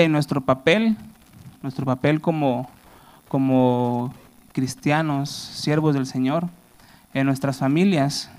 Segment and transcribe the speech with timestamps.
[0.00, 0.96] y nuestro papel,
[1.62, 2.68] nuestro papel como,
[3.28, 4.14] como
[4.52, 6.48] cristianos, siervos del Señor,
[7.12, 8.30] en nuestras familias,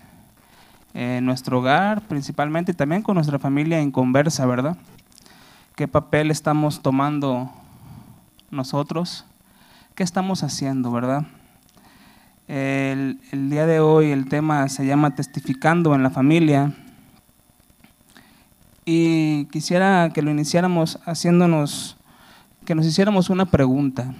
[0.95, 4.77] en nuestro hogar principalmente y también con nuestra familia en conversa, ¿verdad?
[5.75, 7.51] ¿Qué papel estamos tomando
[8.49, 9.25] nosotros?
[9.93, 11.25] ¿Qué estamos haciendo, verdad?
[12.47, 16.73] El, el día de hoy el tema se llama Testificando en la familia
[18.85, 21.95] y quisiera que lo iniciáramos haciéndonos,
[22.65, 24.13] que nos hiciéramos una pregunta,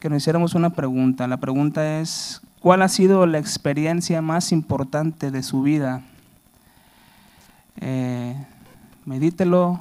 [0.00, 1.26] que nos hiciéramos una pregunta.
[1.26, 6.02] La pregunta es, ¿cuál ha sido la experiencia más importante de su vida?
[7.80, 8.34] Eh,
[9.04, 9.80] medítelo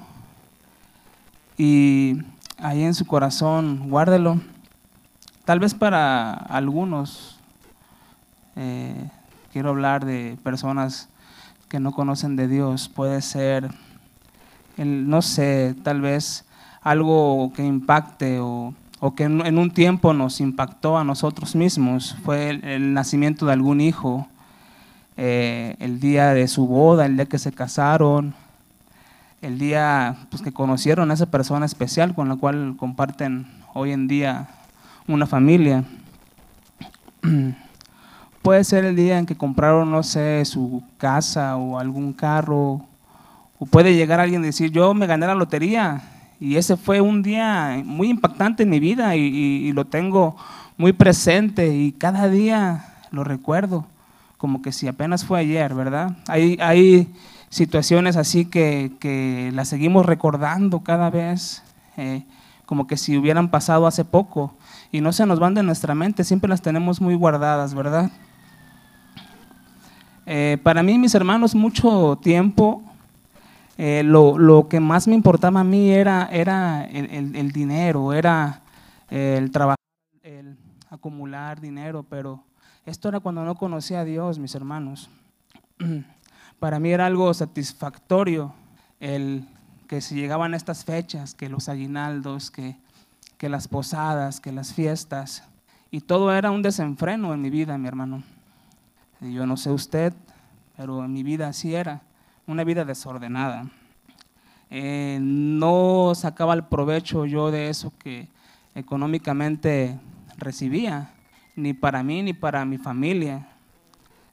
[1.57, 2.17] y
[2.57, 4.41] ahí en su corazón guárdelo.
[5.45, 7.39] Tal vez para algunos,
[8.57, 9.09] eh,
[9.53, 11.07] quiero hablar de personas
[11.75, 12.87] que no conocen de Dios.
[12.87, 13.69] Puede ser,
[14.77, 16.45] el, no sé, tal vez
[16.81, 22.15] algo que impacte o, o que en, en, un tiempo nos impactó a nosotros mismos.
[22.23, 24.25] Fue el, el nacimiento de algún hijo,
[25.17, 28.33] eh, el día de su boda, el día que se casaron,
[29.41, 34.07] el día pues, que conocieron a esa persona especial con la cual comparten hoy en
[34.07, 34.47] día
[35.07, 35.83] una familia.
[38.45, 42.79] Puede ser el día en que compraron, no sé, su casa o algún carro.
[43.57, 46.03] O puede llegar alguien y decir, yo me gané la lotería.
[46.39, 50.37] Y ese fue un día muy impactante en mi vida y, lo tengo
[50.77, 53.87] muy presente y cada día lo recuerdo,
[54.37, 56.15] como que si apenas fue ayer, ¿verdad?
[56.27, 57.11] Hay, hay
[57.49, 61.63] situaciones así que, que las seguimos recordando cada vez,
[61.97, 62.21] eh,
[62.67, 64.53] como que si hubieran pasado hace poco
[64.91, 68.11] y no se nos van de nuestra mente, siempre las tenemos muy guardadas, ¿verdad?
[70.25, 72.81] Eh, para mí, mis hermanos, mucho tiempo,
[73.77, 78.61] eh, lo, lo, que más me importaba a mí era, era el, el, dinero, era
[79.09, 79.77] el trabajar,
[80.23, 80.57] el
[80.89, 82.43] acumular dinero, pero
[82.85, 85.09] esto era cuando no conocía a Dios, mis hermanos.
[86.59, 88.53] Para mí era algo satisfactorio
[88.99, 89.47] el
[89.87, 92.77] que se llegaban estas fechas, que los aguinaldos, que,
[93.37, 95.43] que las posadas, que las fiestas,
[95.91, 98.23] y todo era un desenfreno en mi vida, mi hermano.
[99.21, 100.13] Yo no sé usted,
[100.77, 102.01] pero en mi vida así era,
[102.47, 103.65] una vida desordenada.
[104.69, 108.27] Eh, no sacaba el provecho yo de eso que
[108.73, 109.97] económicamente
[110.37, 111.11] recibía,
[111.55, 113.47] ni para mí ni para mi familia.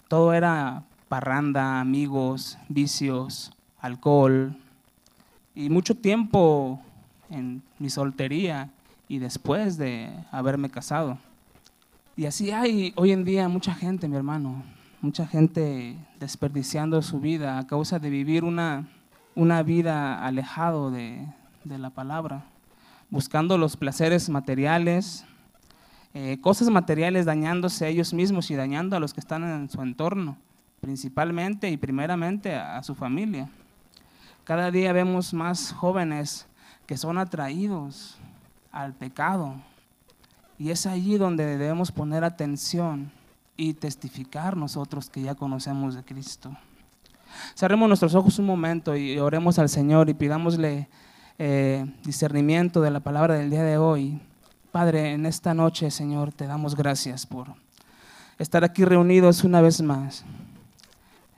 [0.09, 4.57] Todo era parranda, amigos, vicios, alcohol.
[5.55, 6.81] Y mucho tiempo
[7.31, 8.71] en mi soltería
[9.09, 11.19] y después de haberme casado.
[12.15, 14.63] Y así hay hoy en día mucha gente, mi hermano,
[15.01, 18.87] mucha gente desperdiciando su vida a causa de vivir una,
[19.35, 21.27] una vida alejado de,
[21.65, 22.45] de la palabra,
[23.09, 25.25] buscando los placeres materiales,
[26.13, 29.81] eh, cosas materiales dañándose a ellos mismos y dañando a los que están en su
[29.81, 30.37] entorno,
[30.83, 33.49] principalmente y primeramente a, a su familia.
[34.45, 36.47] Cada día vemos más jóvenes
[36.85, 38.19] que son atraídos
[38.71, 39.57] al pecado,
[40.63, 43.11] y es allí donde debemos poner atención
[43.57, 46.57] y testificar nosotros que ya conocemos de Cristo.
[47.57, 50.89] Cerremos nuestros ojos un momento y oremos al Señor y pidámosle
[51.37, 54.21] eh, discernimiento de la palabra del día de hoy.
[54.71, 57.49] Padre, en esta noche, Señor, te damos gracias por
[58.39, 60.25] estar aquí reunidos una vez más.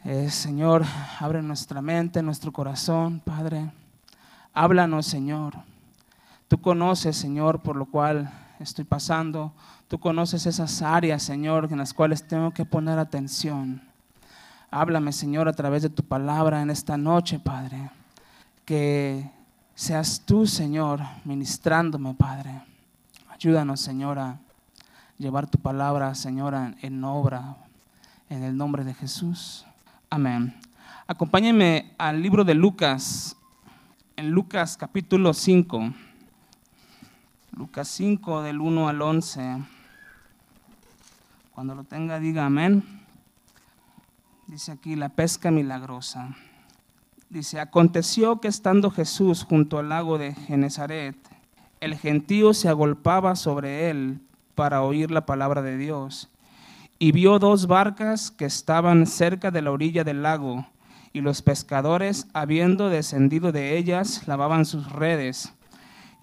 [0.04, 0.84] Eh, Señor,
[1.18, 3.72] abre nuestra mente, nuestro corazón, Padre.
[4.52, 5.54] Háblanos, Señor.
[6.46, 8.30] Tú conoces, Señor, por lo cual
[8.60, 9.52] estoy pasando.
[9.88, 13.82] Tú conoces esas áreas, Señor, en las cuales tengo que poner atención.
[14.70, 17.90] Háblame, Señor, a través de tu palabra en esta noche, Padre.
[18.64, 19.30] Que
[19.74, 22.62] seas tú, Señor, ministrándome, Padre.
[23.30, 24.38] Ayúdanos, Señor, a
[25.18, 27.56] llevar tu palabra, Señora, en obra,
[28.28, 29.64] en el nombre de Jesús.
[30.10, 30.58] Amén.
[31.06, 33.36] Acompáñenme al libro de Lucas,
[34.16, 35.92] en Lucas capítulo 5.
[37.56, 39.62] Lucas 5 del 1 al 11.
[41.52, 42.82] Cuando lo tenga, diga amén.
[44.48, 46.34] Dice aquí la pesca milagrosa.
[47.30, 51.16] Dice, aconteció que estando Jesús junto al lago de Genezaret,
[51.80, 54.20] el gentío se agolpaba sobre él
[54.56, 56.30] para oír la palabra de Dios.
[56.98, 60.66] Y vio dos barcas que estaban cerca de la orilla del lago,
[61.12, 65.54] y los pescadores, habiendo descendido de ellas, lavaban sus redes.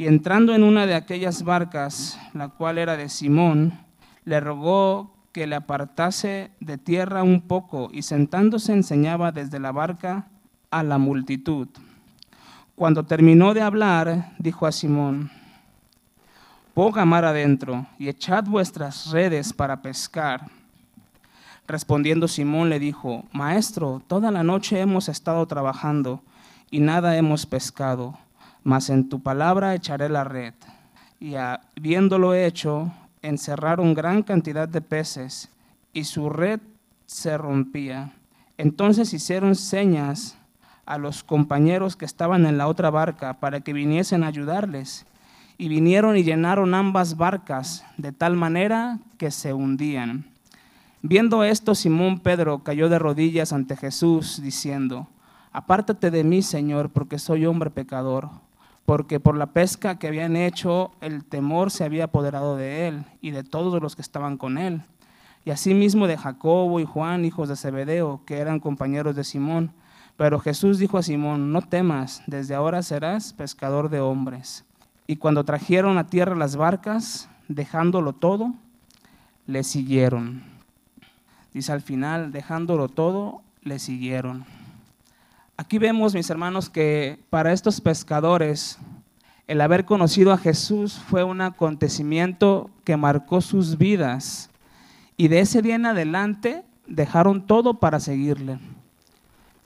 [0.01, 3.77] Y entrando en una de aquellas barcas, la cual era de Simón,
[4.25, 10.27] le rogó que le apartase de tierra un poco y sentándose enseñaba desde la barca
[10.71, 11.67] a la multitud.
[12.73, 15.29] Cuando terminó de hablar, dijo a Simón,
[16.73, 20.47] ponga mar adentro y echad vuestras redes para pescar.
[21.67, 26.23] Respondiendo Simón le dijo, Maestro, toda la noche hemos estado trabajando
[26.71, 28.17] y nada hemos pescado,
[28.63, 30.53] mas en tu palabra echaré la red.
[31.19, 32.91] Y habiéndolo hecho,
[33.21, 35.49] encerraron gran cantidad de peces
[35.93, 36.59] y su red
[37.05, 38.13] se rompía.
[38.57, 40.37] Entonces hicieron señas
[40.85, 45.05] a los compañeros que estaban en la otra barca para que viniesen a ayudarles.
[45.57, 50.25] Y vinieron y llenaron ambas barcas de tal manera que se hundían.
[51.03, 55.07] Viendo esto, Simón Pedro cayó de rodillas ante Jesús, diciendo,
[55.51, 58.29] Apártate de mí, Señor, porque soy hombre pecador
[58.85, 63.31] porque por la pesca que habían hecho el temor se había apoderado de él y
[63.31, 64.81] de todos los que estaban con él.
[65.45, 69.71] Y asimismo de Jacobo y Juan, hijos de Zebedeo, que eran compañeros de Simón.
[70.17, 74.65] Pero Jesús dijo a Simón, no temas, desde ahora serás pescador de hombres.
[75.07, 78.53] Y cuando trajeron a tierra las barcas, dejándolo todo,
[79.47, 80.43] le siguieron.
[81.53, 84.45] Dice al final, dejándolo todo, le siguieron.
[85.61, 88.79] Aquí vemos, mis hermanos, que para estos pescadores
[89.45, 94.49] el haber conocido a Jesús fue un acontecimiento que marcó sus vidas
[95.17, 98.57] y de ese día en adelante dejaron todo para seguirle.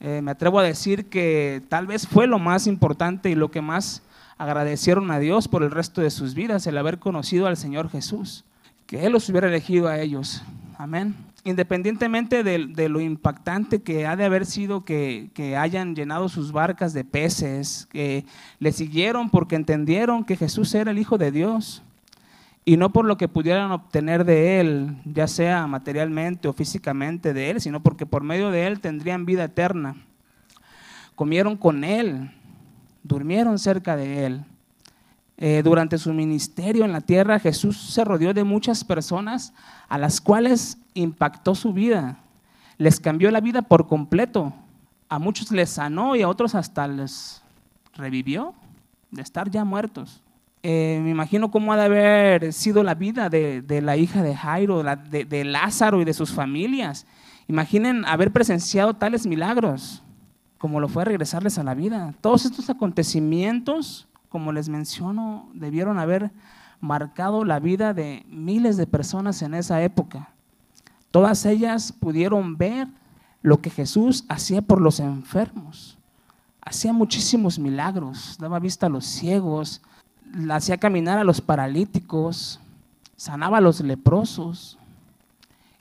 [0.02, 3.62] Eh, me atrevo a decir que tal vez fue lo más importante y lo que
[3.62, 4.04] más
[4.38, 8.44] agradecieron a Dios por el resto de sus vidas, el haber conocido al Señor Jesús,
[8.86, 10.44] que Él los hubiera elegido a ellos.
[10.78, 11.16] Amén
[11.46, 17.06] independientemente de, lo impactante que ha de haber sido que, hayan llenado sus barcas de
[17.06, 18.26] peces, que
[18.60, 21.84] le siguieron porque entendieron que Jesús era el Hijo de Dios
[22.66, 27.52] y no por lo que pudieran obtener de Él, ya sea materialmente o físicamente de
[27.52, 29.96] Él, sino porque por medio de Él tendrían vida eterna.
[31.14, 32.32] Comieron con Él,
[33.04, 34.46] durmieron cerca de Él.
[35.38, 39.54] Eh, durante su ministerio en la tierra, Jesús se rodeó de muchas personas
[39.90, 42.20] a las cuales impactó su vida,
[42.78, 44.54] les cambió la vida por completo.
[45.10, 47.42] A muchos les sanó y a otros hasta les
[47.94, 48.54] revivió
[49.12, 50.22] de estar ya muertos.
[50.64, 54.84] Eh, me imagino cómo ha de haber sido la vida de, la hija de Jairo,
[54.84, 57.06] de, de Lázaro y de sus familias.
[57.48, 60.02] Imaginen haber presenciado tales milagros
[60.66, 62.16] como lo fue regresarles a la vida.
[62.22, 66.30] Todos estos acontecimientos, como les menciono, debieron haber
[66.82, 70.28] marcado la vida de miles de personas en esa época.
[71.10, 72.90] Todas ellas pudieron ver
[73.42, 75.98] lo que Jesús hacía por los enfermos.
[76.60, 79.82] Hacía muchísimos milagros, daba vista a los ciegos,
[80.52, 82.60] hacía caminar a los paralíticos,
[83.16, 84.78] sanaba a los leprosos.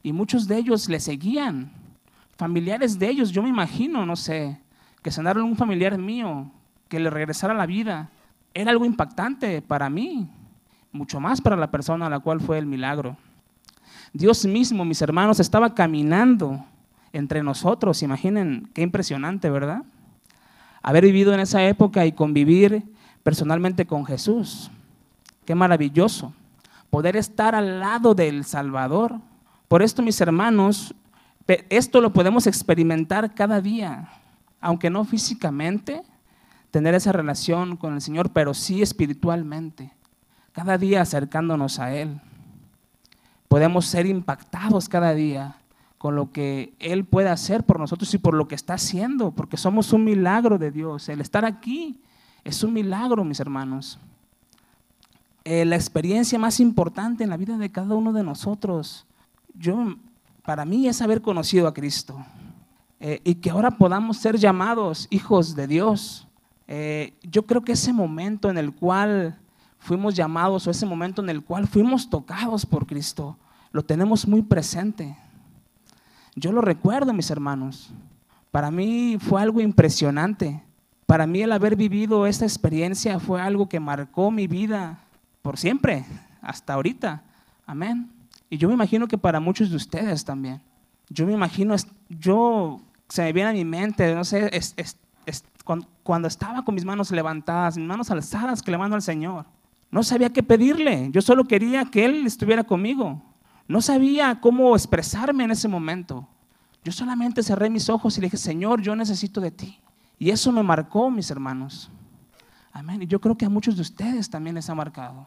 [0.01, 1.73] Y muchos de ellos le seguían,
[2.37, 4.61] familiares de ellos, yo me imagino, no sé,
[5.03, 6.53] que sanaron un familiar mío,
[6.89, 8.11] que le regresara la vida.
[8.55, 10.29] Era algo impactante para mí,
[10.93, 13.17] mucho más para la persona a la cual fue el milagro.
[14.13, 16.65] Dios mismo, mis hermanos, estaba caminando
[17.13, 18.03] entre nosotros.
[18.03, 19.83] Imaginen qué impresionante, ¿verdad?
[20.83, 22.85] Haber vivido en esa época y convivir
[23.25, 24.71] personalmente con Jesús.
[25.45, 26.33] Qué maravilloso.
[26.91, 29.19] Poder estar al lado del Salvador.
[29.67, 30.95] Por esto, mis hermanos,
[31.71, 34.09] esto lo podemos experimentar cada día,
[34.61, 36.03] aunque no físicamente,
[36.75, 39.93] tener esa relación con el Señor, pero sí espiritualmente,
[40.51, 42.21] cada día acercándonos a Él
[43.55, 45.55] podemos ser impactados cada día
[45.97, 49.57] con lo que Él puede hacer por nosotros y por lo que está haciendo, porque
[49.57, 51.09] somos un milagro de Dios.
[51.09, 52.01] El estar aquí
[52.43, 54.01] es un milagro, mis hermanos.
[55.45, 59.07] Eh, la experiencia más importante en la vida de cada uno de nosotros,
[59.57, 59.95] yo,
[60.45, 62.27] para mí es haber conocido a Cristo
[62.99, 66.27] eh, y que ahora podamos ser llamados hijos de Dios.
[66.67, 69.39] Eh, yo creo que ese momento en el cual
[69.79, 73.37] fuimos llamados o ese momento en el cual fuimos tocados por Cristo,
[73.71, 75.17] lo tenemos muy presente.
[76.35, 77.91] Yo lo recuerdo, mis hermanos.
[78.51, 80.63] Para mí fue algo impresionante.
[81.07, 85.01] Para mí el haber vivido esta experiencia fue algo que marcó mi vida
[85.43, 86.05] por siempre,
[86.41, 87.23] hasta ahorita.
[87.67, 88.11] Amén.
[88.49, 90.61] Y yo me imagino que para muchos de ustedes también.
[91.11, 91.75] Yo me imagino,
[92.09, 94.49] yo, se me viene a mi mente, no sé,
[95.65, 99.47] cuando, estaba con mis manos levantadas, mis manos alzadas, clamando al Señor.
[99.91, 103.23] No sabía qué pedirle, yo solo quería que Él estuviera conmigo.
[103.67, 106.29] No sabía cómo expresarme en ese momento.
[106.85, 109.81] Yo solamente cerré mis ojos y le dije, Señor, yo necesito de ti.
[110.19, 111.91] Y eso me marcó, mis hermanos.
[112.73, 113.03] Amén.
[113.03, 115.27] Y yo creo que a muchos de ustedes también les ha marcado.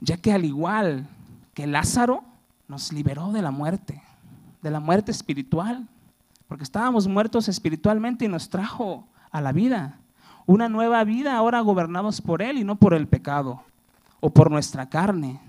[0.00, 1.06] Ya que al igual
[1.52, 2.24] que Lázaro
[2.66, 4.00] nos liberó de la muerte,
[4.62, 5.86] de la muerte espiritual,
[6.46, 9.98] porque estábamos muertos espiritualmente y nos trajo a la vida.
[10.46, 13.62] una nueva vida ahora gobernados por Él y no por el pecado
[14.20, 15.40] o por nuestra carne,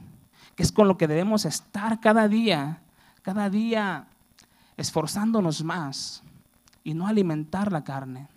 [0.56, 2.82] que es con lo que debemos estar cada día,
[3.22, 4.08] cada día
[4.76, 6.22] esforzándonos más
[6.84, 8.28] y no alimentar la carne,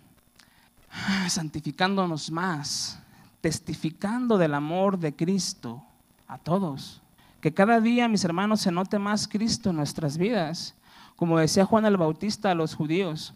[1.27, 2.99] santificándonos más,
[3.41, 5.83] testificando del amor de Cristo
[6.27, 7.01] a todos.
[7.41, 10.75] Que cada día, mis hermanos, se note más Cristo en nuestras vidas.
[11.17, 13.33] Como decía Juan el Bautista a los judíos,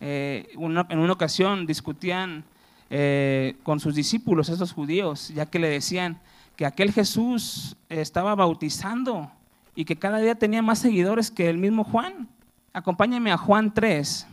[0.00, 2.44] eh, en una ocasión discutían
[2.88, 6.20] eh, con sus discípulos, esos judíos, ya que le decían
[6.56, 9.30] que aquel Jesús estaba bautizando
[9.74, 12.28] y que cada día tenía más seguidores que el mismo Juan.
[12.72, 14.26] Acompáñenme a Juan 3.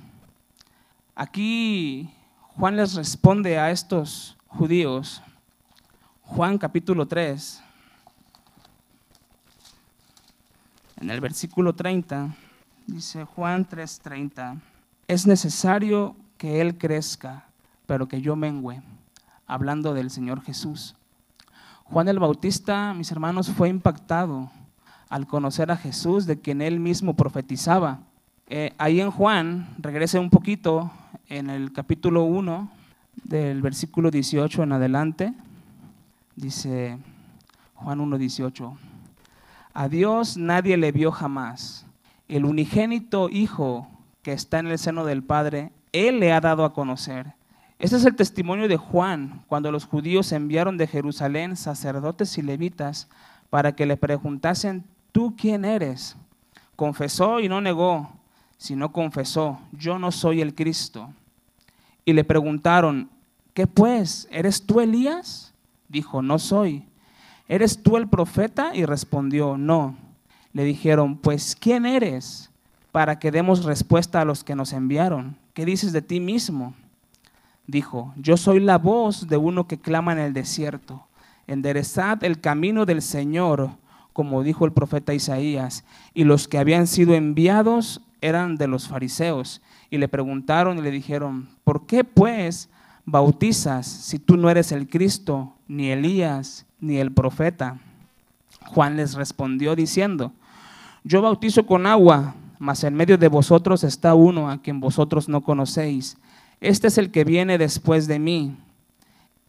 [1.16, 2.10] Aquí
[2.56, 5.22] Juan les responde a estos judíos.
[6.24, 7.62] Juan capítulo 3.
[11.00, 12.36] En el versículo 30
[12.88, 14.60] dice Juan 3:30,
[15.08, 17.46] es necesario que Él crezca,
[17.86, 18.82] pero que yo mengüe,
[19.46, 20.96] hablando del Señor Jesús.
[21.86, 24.50] Juan el Bautista, mis hermanos, fue impactado
[25.10, 28.00] al conocer a Jesús, de quien él mismo profetizaba.
[28.48, 30.92] Eh, ahí en Juan, regrese un poquito,
[31.30, 32.70] en el capítulo 1,
[33.24, 35.34] del versículo 18 en adelante,
[36.36, 36.98] dice
[37.76, 38.78] Juan 1, 18,
[39.74, 41.86] a Dios nadie le vio jamás.
[42.28, 43.88] El unigénito Hijo
[44.28, 47.28] que está en el seno del Padre, Él le ha dado a conocer.
[47.80, 53.08] Este es el testimonio de Juan cuando los judíos enviaron de Jerusalén sacerdotes y levitas
[53.50, 56.18] para que le preguntasen, ¿tú quién eres?
[56.76, 58.12] Confesó y no negó
[58.58, 61.08] si no confesó, yo no soy el Cristo.
[62.04, 63.10] Y le preguntaron,
[63.54, 64.28] ¿qué pues?
[64.30, 65.54] ¿Eres tú Elías?
[65.88, 66.84] Dijo, no soy.
[67.48, 68.76] ¿Eres tú el profeta?
[68.76, 69.96] Y respondió, no.
[70.52, 72.52] Le dijeron, pues ¿quién eres?
[72.92, 75.36] Para que demos respuesta a los que nos enviaron.
[75.54, 76.74] ¿Qué dices de ti mismo?
[77.68, 81.06] Dijo, yo soy la voz de uno que clama en el desierto.
[81.48, 83.72] Enderezad el camino del Señor,
[84.14, 85.84] como dijo el profeta Isaías.
[86.14, 90.92] Y los que habían sido enviados eran de los fariseos y le preguntaron y le
[90.92, 92.70] dijeron, ¿por qué pues
[93.06, 97.78] bautizas si tú no eres el Cristo, ni Elías, ni el profeta?
[98.66, 100.34] Juan les respondió diciendo,
[101.04, 105.42] yo bautizo con agua, mas en medio de vosotros está uno a quien vosotros no
[105.42, 106.18] conocéis.
[106.60, 108.58] Este es el que viene después de mí,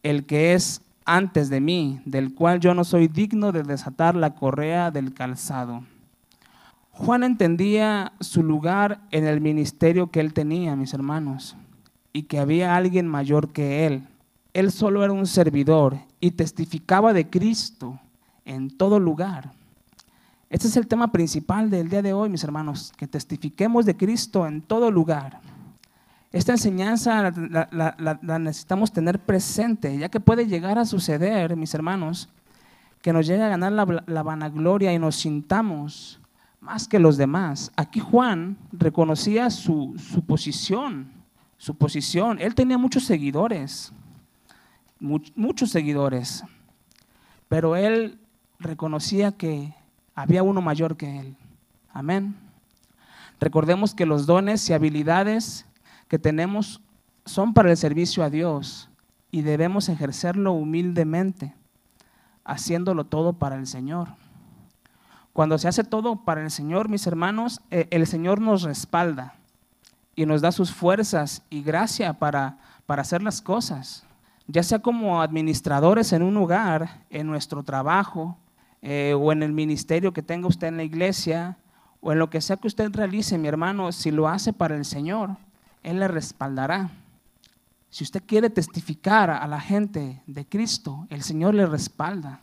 [0.03, 4.35] el que es antes de mí, del cual yo no soy digno de desatar la
[4.35, 5.83] correa del calzado.
[6.91, 11.55] Juan entendía su lugar en el ministerio que él tenía, mis hermanos,
[12.13, 14.03] y que había alguien mayor que él.
[14.53, 17.99] Él solo era un servidor y testificaba de Cristo
[18.45, 19.53] en todo lugar.
[20.49, 24.47] Este es el tema principal del día de hoy, mis hermanos, que testifiquemos de Cristo
[24.47, 25.39] en todo lugar.
[26.31, 32.29] Esta enseñanza la, necesitamos tener presente, ya que puede llegar a suceder, mis hermanos,
[33.01, 36.19] que nos llegue a ganar la vanagloria y nos sintamos
[36.61, 37.71] más que los demás.
[37.75, 39.95] Aquí Juan reconocía su,
[40.27, 41.11] posición,
[41.57, 42.39] su posición.
[42.39, 43.93] Él tenía muchos seguidores,
[44.99, 46.43] muchos seguidores,
[47.47, 48.19] pero él
[48.59, 49.73] reconocía que
[50.21, 51.37] había uno mayor que él.
[51.93, 52.35] Amén.
[53.39, 55.65] Recordemos que los dones y habilidades
[56.09, 56.81] que tenemos
[57.25, 58.89] son para el servicio a Dios
[59.31, 61.55] y debemos ejercerlo humildemente,
[62.43, 64.09] haciéndolo todo para el Señor.
[65.31, 69.35] Cuando se hace todo para el Señor, mis hermanos, eh, el Señor nos respalda
[70.17, 74.03] y nos da sus fuerzas y gracia para, para hacer las cosas,
[74.47, 78.37] ya sea como administradores en un lugar, en nuestro trabajo,
[78.81, 81.57] eh, o en el ministerio que tenga usted en la iglesia,
[82.01, 84.85] o en lo que sea que usted realice, mi hermano, si lo hace para el
[84.85, 85.31] Señor,
[85.83, 86.91] Él le respaldará.
[87.89, 92.41] Si usted quiere testificar a la gente de Cristo, el Señor le respalda.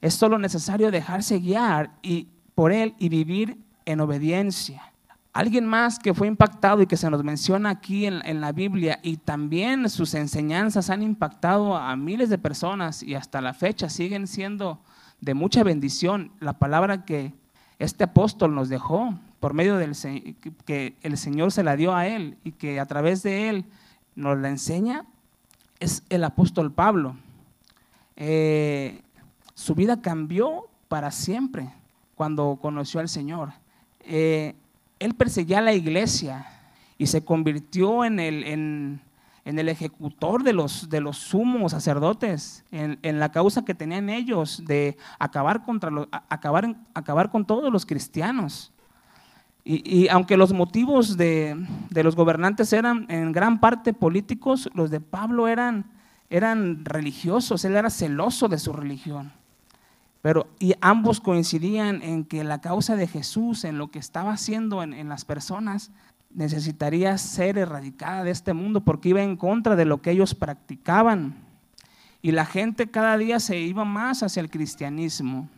[0.00, 4.92] Es solo necesario dejarse guiar y, por Él y vivir en obediencia.
[5.32, 9.00] Alguien más que fue impactado y que se nos menciona aquí en, en, la Biblia
[9.02, 14.28] y también sus enseñanzas han impactado a miles de personas y hasta la fecha siguen
[14.28, 14.78] siendo
[15.20, 16.30] de mucha bendición.
[16.40, 17.32] La palabra que
[17.78, 19.92] este apóstol nos dejó por medio del
[20.64, 23.64] que el Señor se la dio a él y que a través de él
[24.14, 25.04] nos la enseña
[25.80, 27.16] es el apóstol Pablo.
[28.16, 29.02] Eh,
[29.54, 31.72] su vida cambió para siempre
[32.14, 33.52] cuando conoció al Señor.
[34.00, 34.54] Eh,
[34.98, 36.46] él perseguía a la iglesia
[36.96, 39.00] y se convirtió en el, en,
[39.44, 44.96] el ejecutor de los, de los sumos sacerdotes, en, la causa que tenían ellos de
[45.18, 45.90] acabar, contra
[46.28, 48.72] acabar, acabar con todos los cristianos.
[49.66, 51.56] Y, aunque los motivos de,
[51.90, 55.90] los gobernantes eran en gran parte políticos, los de Pablo eran,
[56.28, 59.32] eran religiosos, él era celoso de su religión.
[60.20, 64.82] Pero y ambos coincidían en que la causa de Jesús, en lo que estaba haciendo
[64.82, 65.92] en, en las personas,
[66.34, 71.36] necesitaría ser erradicada de este mundo porque iba en contra de lo que ellos practicaban.
[72.20, 75.48] Y la gente cada día se iba más hacia el cristianismo.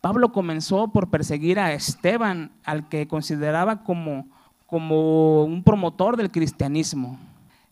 [0.00, 4.26] Pablo comenzó por perseguir a Esteban, al que consideraba como,
[4.66, 7.18] como un promotor del cristianismo,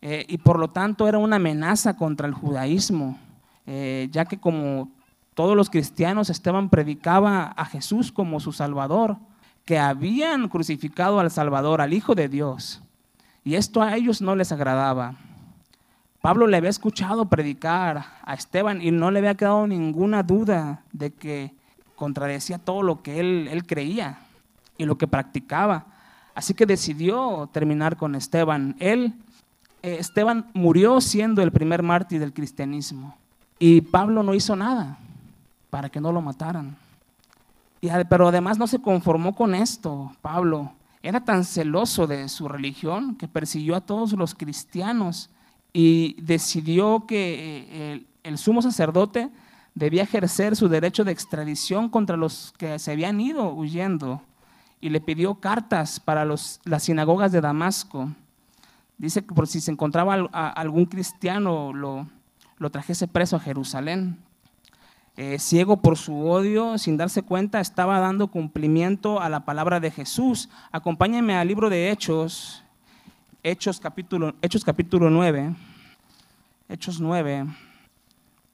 [0.01, 3.19] eh, y por lo tanto era una amenaza contra el judaísmo,
[3.67, 4.89] eh, ya que como
[5.35, 9.19] todos los cristianos, Esteban predicaba a Jesús como su Salvador,
[9.65, 12.83] que habían crucificado al Salvador, al Hijo de Dios,
[13.45, 15.15] y esto a ellos no les agradaba.
[16.21, 21.11] Pablo le había escuchado predicar a Esteban y no le había quedado ninguna duda de
[21.13, 21.53] que
[21.97, 24.21] contradecía todo lo que él, creía
[24.79, 25.87] y lo que practicaba.
[26.35, 28.77] Así que decidió terminar con Esteban.
[28.79, 29.15] Él,
[29.83, 33.17] eh, Esteban murió siendo el primer mártir del cristianismo
[33.59, 34.99] y Pablo no hizo nada
[35.71, 36.77] para que no lo mataran.
[38.09, 40.73] Pero además no se conformó con esto, Pablo.
[41.03, 45.31] Era tan celoso de su religión que persiguió a todos los cristianos
[45.73, 49.31] y decidió que eh, el, el sumo sacerdote
[49.75, 54.23] debía ejercer su derecho de extradición contra los que se habían ido huyendo
[54.81, 58.11] y le pidió cartas para las sinagogas de Damasco.
[58.99, 62.07] Dice que por si se encontraba algún cristiano lo,
[62.59, 64.19] lo trajese preso a Jerusalén.
[65.17, 69.91] Eh, ciego por su odio, sin darse cuenta, estaba dando cumplimiento a la palabra de
[69.91, 70.49] Jesús.
[70.71, 72.65] Acompáñenme al libro de Hechos,
[73.43, 75.55] Hechos capítulo, Hechos capítulo 9,
[76.69, 77.47] Hechos 9,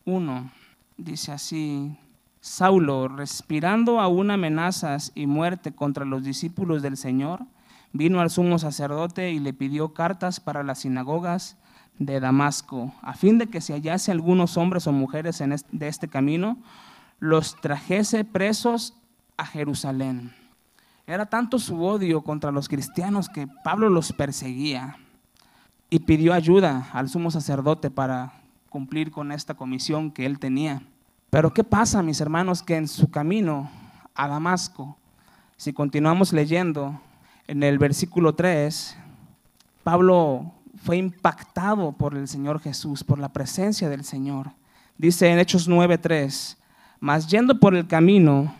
[0.04, 0.50] 1
[0.98, 1.96] dice así,
[2.40, 7.44] Saulo, respirando aún amenazas y muerte contra los discípulos del Señor,
[7.92, 11.56] vino al sumo sacerdote y le pidió cartas para las sinagogas
[11.98, 16.08] de Damasco, a fin de que si hallase algunos hombres o mujeres en de este
[16.08, 16.58] camino,
[17.18, 18.94] los trajese presos
[19.36, 20.32] a Jerusalén.
[21.06, 24.98] Era tanto su odio contra los cristianos que Pablo los perseguía
[25.90, 28.34] y pidió ayuda al sumo sacerdote para
[28.68, 30.82] cumplir con esta comisión que él tenía.
[31.30, 33.70] Pero ¿qué pasa, mis hermanos, que en su camino
[34.14, 34.98] a Damasco,
[35.56, 37.00] si continuamos leyendo
[37.46, 38.96] en el versículo 3,
[39.82, 44.50] Pablo fue impactado por el Señor Jesús, por la presencia del Señor.
[44.96, 46.56] Dice en Hechos 9:3,
[47.00, 48.54] mas yendo por el camino,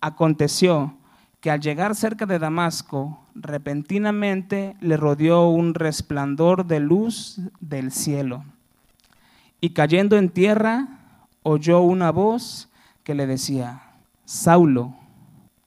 [0.00, 0.94] aconteció
[1.40, 8.44] que al llegar cerca de Damasco, repentinamente le rodeó un resplandor de luz del cielo
[9.60, 10.88] y cayendo en tierra,
[11.42, 12.68] oyó una voz
[13.04, 13.82] que le decía,
[14.24, 14.94] Saulo,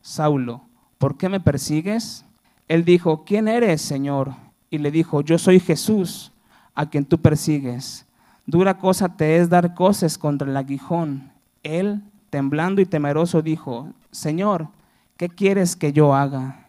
[0.01, 0.61] Saulo,
[0.97, 2.25] ¿por qué me persigues?
[2.67, 4.33] Él dijo, ¿quién eres, Señor?
[4.73, 6.31] Y le dijo, yo soy Jesús,
[6.73, 8.07] a quien tú persigues.
[8.47, 11.31] Dura cosa te es dar coces contra el aguijón.
[11.61, 14.69] Él, temblando y temeroso, dijo, Señor,
[15.15, 16.65] ¿qué quieres que yo haga?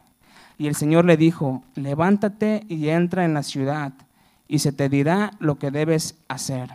[0.59, 3.95] Y el Señor le dijo, levántate y entra en la ciudad,
[4.49, 6.69] y se te dirá lo que debes hacer.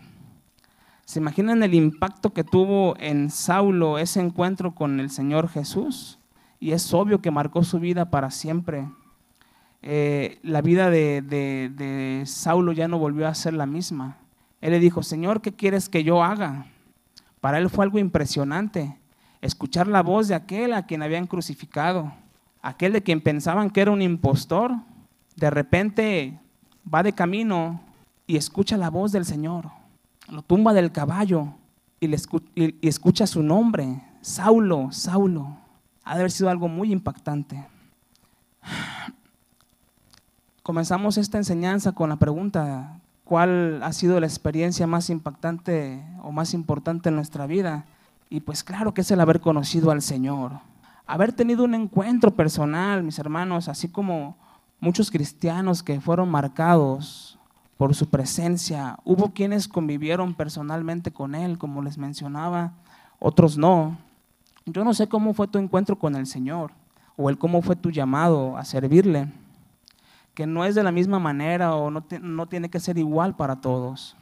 [1.06, 6.18] ¿Se imaginan el impacto que tuvo en Saulo ese encuentro con el Señor Jesús?
[6.60, 8.88] Y es obvio que marcó su vida para siempre.
[9.82, 14.18] Eh, la vida de, de Saulo ya no volvió a ser la misma.
[14.62, 16.66] Él le dijo, Señor, ¿qué quieres que yo haga?
[17.40, 18.98] Para él fue algo impresionante,
[19.42, 22.12] escuchar la voz de aquel a quien habían crucificado,
[22.62, 24.74] aquel de quien pensaban que era un impostor.
[25.38, 26.38] De repente
[26.94, 27.82] va de camino
[28.28, 29.80] y escucha la voz del Señor
[30.32, 31.54] lo tumba del caballo
[32.00, 32.18] y, le
[32.82, 35.58] escucha su nombre, Saulo, Saulo.
[36.04, 37.66] Ha de haber sido algo muy impactante.
[40.70, 46.54] Comenzamos esta enseñanza con la pregunta, ¿cuál ha sido la experiencia más impactante o más
[46.54, 47.86] importante en nuestra vida?
[48.30, 50.60] Y pues claro que es el haber conocido al Señor,
[51.08, 54.38] haber tenido un encuentro personal, mis hermanos, así como
[54.80, 57.40] muchos cristianos que fueron marcados
[57.76, 59.00] por su presencia.
[59.06, 62.74] Hubo quienes convivieron personalmente con Él, como les mencionaba,
[63.18, 63.98] otros no.
[64.68, 66.74] Yo no sé cómo fue tu encuentro con el Señor
[67.18, 69.30] o el cómo fue tu llamado a servirle,
[70.40, 73.60] que no es de la misma manera o no, no tiene que ser igual para
[73.60, 74.16] todos,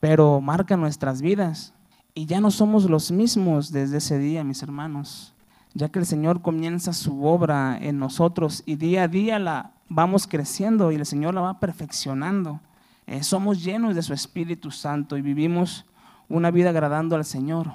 [0.00, 1.74] pero marca nuestras vidas.
[2.14, 5.34] Y ya no somos los mismos desde ese día, mis hermanos,
[5.74, 10.26] ya que el Señor comienza su obra en nosotros y día a día la vamos
[10.26, 12.60] creciendo y el Señor la va perfeccionando.
[13.06, 15.84] Eh, somos llenos de su Espíritu Santo y vivimos
[16.30, 17.72] una vida agradando al Señor.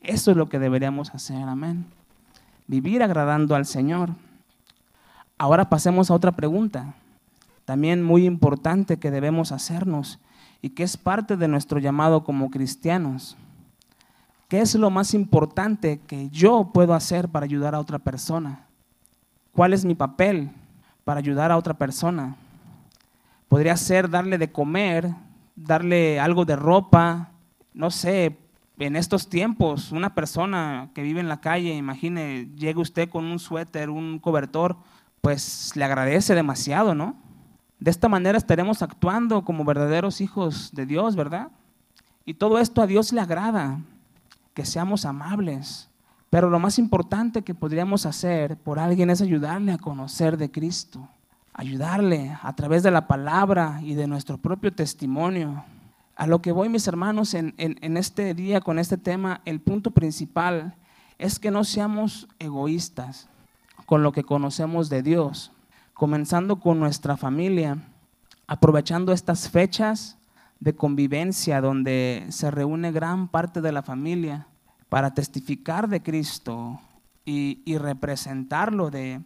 [0.00, 1.86] Eso es lo que deberíamos hacer, amén.
[2.66, 4.10] Vivir agradando al Señor.
[5.38, 6.94] Ahora pasemos a otra pregunta,
[7.66, 10.18] también muy importante que debemos hacernos
[10.62, 13.36] y que es parte de nuestro llamado como cristianos.
[14.48, 18.66] ¿Qué es lo más importante que yo puedo hacer para ayudar a otra persona?
[19.52, 20.50] ¿Cuál es mi papel
[21.04, 22.36] para ayudar a otra persona?
[23.48, 25.14] Podría ser darle de comer,
[25.54, 27.32] darle algo de ropa,
[27.74, 28.38] no sé,
[28.78, 33.38] en estos tiempos, una persona que vive en la calle, imagine, llega usted con un
[33.38, 34.76] suéter, un cobertor,
[35.26, 37.16] pues le agradece demasiado, ¿no?
[37.80, 41.48] De esta manera estaremos actuando como verdaderos hijos de Dios, ¿verdad?
[42.24, 43.80] Y todo esto a Dios le agrada,
[44.54, 45.90] que seamos amables.
[46.30, 51.08] Pero lo más importante que podríamos hacer por alguien es ayudarle a conocer de Cristo,
[51.54, 55.64] ayudarle a través de la palabra y de nuestro propio testimonio.
[56.14, 59.90] A lo que voy, mis hermanos, en, en este día con este tema, el punto
[59.90, 60.76] principal
[61.18, 63.28] es que no seamos egoístas
[63.86, 65.52] con lo que conocemos de Dios,
[65.94, 67.78] comenzando con nuestra familia,
[68.46, 70.18] aprovechando estas fechas
[70.60, 74.46] de convivencia donde se reúne gran parte de la familia
[74.88, 76.80] para testificar de Cristo
[77.24, 79.20] y, representarlo de,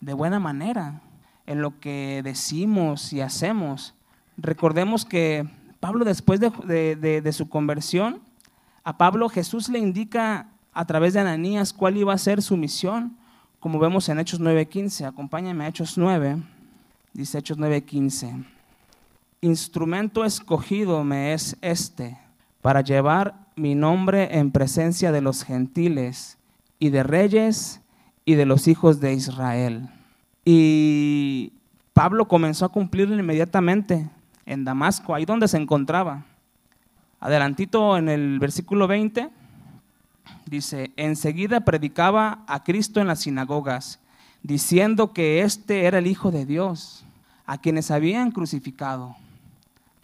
[0.00, 1.00] buena manera
[1.46, 3.94] en lo que decimos y hacemos.
[4.36, 5.48] Recordemos que
[5.80, 6.50] Pablo después de,
[6.96, 8.20] de, su conversión,
[8.84, 13.16] a Pablo Jesús le indica a través de Ananías cuál iba a ser su misión,
[13.60, 15.06] como vemos en Hechos 9:15.
[15.06, 16.42] Acompáñame a Hechos 9,
[17.12, 18.56] dice Hechos 9:15
[19.40, 22.18] instrumento escogido me es este,
[22.62, 26.38] para llevar mi nombre en presencia de los gentiles
[26.78, 27.80] y de reyes
[28.24, 29.88] y de los hijos de Israel.
[30.44, 31.52] Y
[31.92, 34.08] Pablo comenzó a cumplirlo inmediatamente
[34.44, 36.24] en Damasco, ahí donde se encontraba.
[37.20, 39.30] Adelantito en el versículo 20,
[40.46, 44.00] dice, enseguida predicaba a Cristo en las sinagogas,
[44.42, 47.04] diciendo que éste era el Hijo de Dios,
[47.46, 49.16] a quienes habían crucificado.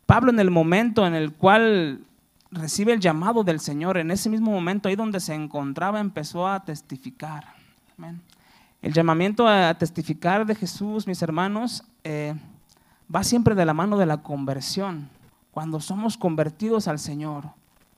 [0.07, 2.01] Pablo en el momento en el cual
[2.51, 6.65] recibe el llamado del Señor, en ese mismo momento ahí donde se encontraba, empezó a
[6.65, 7.45] testificar.
[8.83, 12.35] El llamamiento a testificar de Jesús, mis hermanos, eh,
[13.15, 15.09] va siempre de la mano de la conversión.
[15.53, 17.51] Cuando somos convertidos al Señor,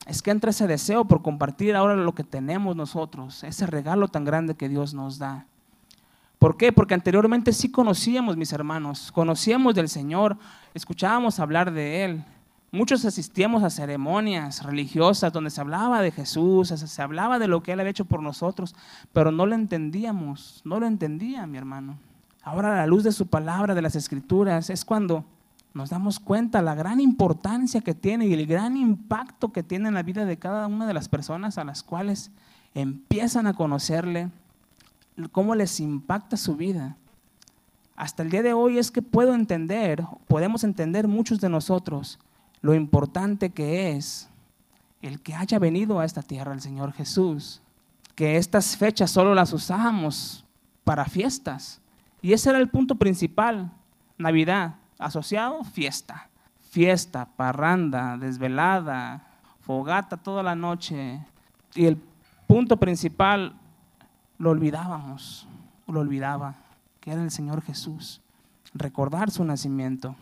[0.06, 4.24] es que entra ese deseo por compartir ahora lo que tenemos nosotros, ese regalo tan
[4.24, 5.46] grande que Dios nos da.
[6.38, 6.72] ¿Por qué?
[6.72, 10.36] Porque anteriormente sí conocíamos, mis hermanos, conocíamos del Señor,
[10.74, 12.24] escuchábamos hablar de Él.
[12.70, 17.72] Muchos asistíamos a ceremonias religiosas donde se hablaba de Jesús, se hablaba de lo que
[17.72, 18.74] Él había hecho por nosotros,
[19.12, 21.98] pero no lo entendíamos, no lo entendía, mi hermano.
[22.42, 25.24] Ahora a la luz de su palabra, de las escrituras, es cuando
[25.74, 29.94] nos damos cuenta la gran importancia que tiene y el gran impacto que tiene en
[29.94, 32.30] la vida de cada una de las personas a las cuales
[32.74, 34.30] empiezan a conocerle
[35.32, 36.96] cómo les impacta su vida.
[37.96, 42.20] Hasta el día de hoy es que puedo entender, podemos entender muchos de nosotros
[42.60, 44.28] lo importante que es
[45.02, 47.60] el que haya venido a esta tierra el Señor Jesús,
[48.14, 50.44] que estas fechas solo las usábamos
[50.84, 51.80] para fiestas.
[52.22, 53.72] Y ese era el punto principal,
[54.16, 56.28] Navidad, asociado, fiesta.
[56.70, 59.24] Fiesta, parranda, desvelada,
[59.60, 61.20] fogata toda la noche.
[61.74, 61.96] Y el
[62.46, 63.54] punto principal,
[64.38, 65.46] lo olvidábamos,
[65.86, 66.56] lo olvidaba,
[67.00, 68.20] que era el Señor Jesús.
[68.74, 70.16] Recordar su nacimiento.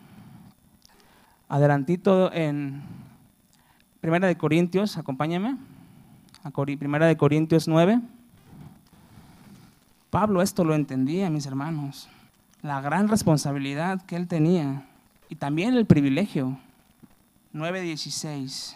[1.49, 2.83] Adelantito en
[4.01, 5.57] Primera de Corintios, acompáñame,
[6.43, 8.01] a Primera de Corintios 9.
[10.11, 12.09] Pablo esto lo entendía, mis hermanos,
[12.63, 14.85] la gran responsabilidad que él tenía
[15.29, 16.59] y también el privilegio.
[17.53, 18.75] 9.16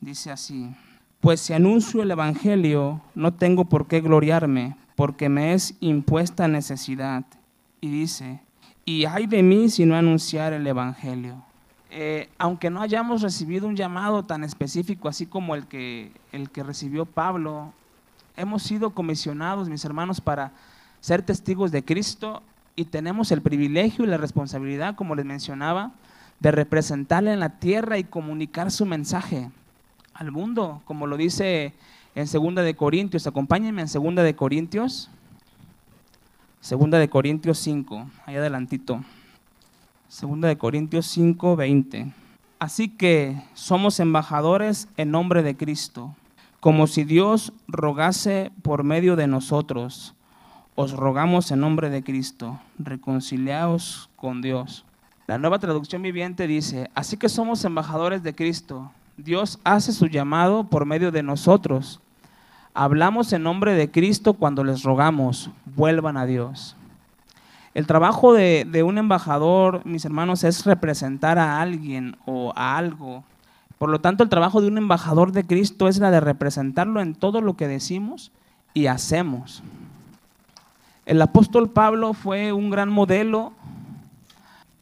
[0.00, 0.70] dice así.
[1.20, 7.24] Pues si anuncio el Evangelio, no tengo por qué gloriarme, porque me es impuesta necesidad.
[7.80, 8.40] Y dice,
[8.84, 11.42] y hay de mí si no anunciar el Evangelio.
[11.90, 16.62] Eh, aunque no hayamos recibido un llamado tan específico, así como el que, el que
[16.62, 17.72] recibió Pablo,
[18.36, 20.52] hemos sido comisionados, mis hermanos, para
[21.00, 22.42] ser testigos de Cristo
[22.76, 25.92] y tenemos el privilegio y la responsabilidad, como les mencionaba,
[26.40, 29.50] de representarle en la tierra y comunicar su mensaje
[30.12, 31.74] al mundo, como lo dice
[32.14, 33.26] en Segunda de Corintios.
[33.26, 35.10] Acompáñenme en Segunda de Corintios.
[36.60, 39.04] Segunda de Corintios 5, ahí adelantito.
[40.08, 42.12] Segunda de Corintios 5, 20.
[42.58, 46.14] Así que somos embajadores en nombre de Cristo,
[46.60, 50.14] como si Dios rogase por medio de nosotros.
[50.76, 54.84] Os rogamos en nombre de Cristo, reconciliaos con Dios.
[55.28, 60.64] La nueva traducción viviente dice, así que somos embajadores de Cristo, Dios hace su llamado
[60.64, 62.00] por medio de nosotros.
[62.74, 66.74] Hablamos en nombre de Cristo cuando les rogamos, vuelvan a Dios.
[67.74, 73.22] El trabajo de, de, un embajador, mis hermanos, es representar a alguien o a algo.
[73.78, 77.14] Por lo tanto, el trabajo de un embajador de Cristo es la de representarlo en
[77.14, 78.32] todo lo que decimos
[78.74, 79.62] y hacemos.
[81.06, 83.52] El apóstol Pablo fue un gran modelo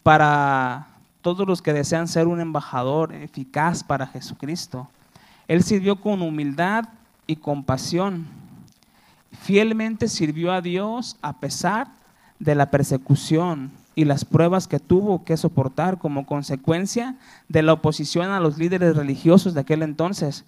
[0.05, 0.87] para
[1.21, 4.89] todos los que desean ser un embajador eficaz para Jesucristo.
[5.49, 6.85] Él sirvió con humildad
[7.27, 8.27] y compasión.
[9.41, 11.89] Fielmente sirvió a Dios a pesar
[12.39, 17.17] de la persecución y las pruebas que tuvo que soportar como consecuencia
[17.49, 20.45] de la oposición a los líderes religiosos de aquel entonces.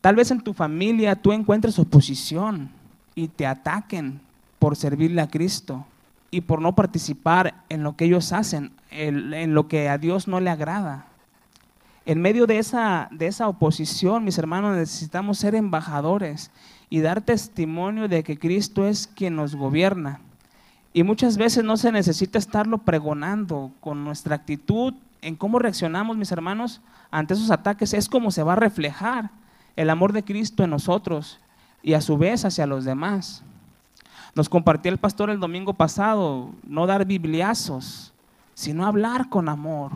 [0.00, 2.70] Tal vez en tu familia tú encuentres oposición
[3.14, 4.20] y te ataquen
[4.64, 5.84] por servirle a Cristo
[6.30, 10.40] y por no participar en lo que ellos hacen, en lo que a Dios no
[10.40, 11.04] le agrada.
[12.06, 16.50] En medio de esa, de esa oposición, mis hermanos, necesitamos ser embajadores
[16.88, 20.22] y dar testimonio de que Cristo es quien nos gobierna.
[20.94, 26.32] Y muchas veces no se necesita estarlo pregonando con nuestra actitud, en cómo reaccionamos, mis
[26.32, 29.30] hermanos, ante esos ataques, es como se va a reflejar
[29.76, 31.38] el amor de Cristo en nosotros
[31.82, 33.44] y a su vez hacia los demás.
[34.34, 38.12] Nos compartió el pastor el domingo pasado, no dar bibliazos,
[38.54, 39.92] sino hablar con amor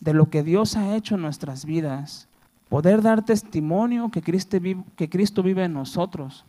[0.00, 2.28] de lo que Dios ha hecho en nuestras vidas,
[2.68, 6.44] poder dar testimonio que Cristo vive, que Cristo vive en nosotros.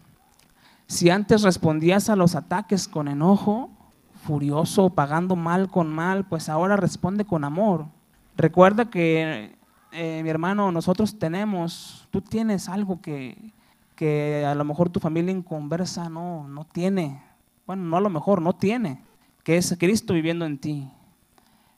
[0.87, 3.69] Si antes respondías a los ataques con enojo,
[4.23, 7.85] furioso, pagando mal con mal, pues ahora responde con amor.
[8.37, 9.55] Recuerda que,
[9.91, 13.53] eh, mi hermano, nosotros tenemos, tú tienes algo que,
[13.95, 17.21] que a lo mejor tu familia inconversa no, no tiene.
[17.65, 19.01] Bueno, no a lo mejor, no tiene,
[19.43, 20.89] que es Cristo viviendo en ti.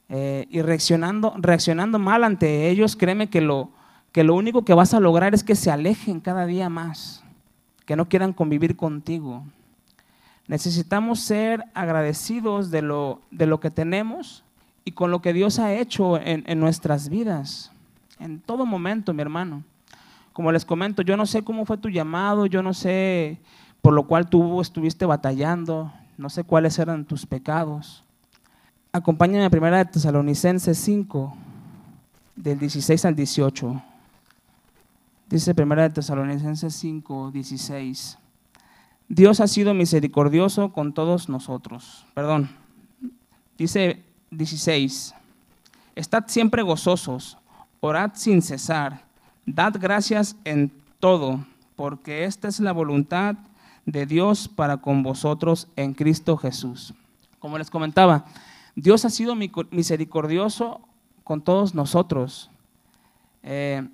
[0.10, 3.72] Eh, y reaccionando, reaccionando mal ante ellos, créeme que lo,
[4.12, 7.24] que lo único que vas a lograr es que se alejen cada día más,
[7.86, 9.44] que no quieran convivir contigo.
[10.48, 14.46] Necesitamos ser agradecidos de lo, de lo que tenemos
[14.86, 17.74] y con lo que Dios ha hecho en, en nuestras vidas,
[18.20, 19.64] en todo momento, mi hermano.
[20.38, 23.40] Como les comento, yo no sé cómo fue tu llamado, yo no sé
[23.82, 28.04] por lo cual tú estuviste batallando, no sé cuáles eran tus pecados.
[28.92, 31.36] Acompáñame a primera de Tesalonicenses 5,
[32.36, 33.82] del 16 al 18.
[35.28, 38.20] Dice primera de Tesalonicenses 5, 16.
[39.08, 42.06] Dios ha sido misericordioso con todos nosotros.
[42.14, 42.48] Perdón.
[43.58, 45.16] Dice 16.
[45.96, 47.40] Estad siempre gozosos,
[47.80, 49.07] orad sin cesar,
[49.48, 51.40] dad gracias en todo,
[51.76, 53.36] porque esta es la voluntad
[53.86, 56.94] de Dios para con vosotros en Cristo Jesús.
[57.40, 58.26] Como les comentaba,
[58.76, 60.82] Dios ha sido misericordioso
[61.24, 62.52] con todos nosotros.
[63.42, 63.88] Eh,